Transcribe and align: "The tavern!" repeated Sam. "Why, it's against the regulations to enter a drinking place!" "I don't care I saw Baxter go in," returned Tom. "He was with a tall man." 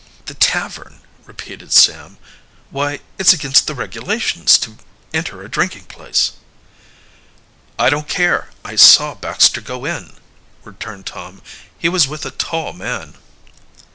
"The 0.25 0.33
tavern!" 0.33 1.01
repeated 1.25 1.71
Sam. 1.71 2.17
"Why, 2.71 3.01
it's 3.19 3.33
against 3.33 3.67
the 3.67 3.75
regulations 3.75 4.57
to 4.57 4.77
enter 5.13 5.43
a 5.43 5.47
drinking 5.47 5.83
place!" 5.83 6.31
"I 7.77 7.91
don't 7.91 8.07
care 8.09 8.49
I 8.65 8.77
saw 8.77 9.13
Baxter 9.13 9.61
go 9.61 9.85
in," 9.85 10.13
returned 10.63 11.05
Tom. 11.05 11.43
"He 11.77 11.87
was 11.87 12.07
with 12.07 12.25
a 12.25 12.31
tall 12.31 12.73
man." 12.73 13.13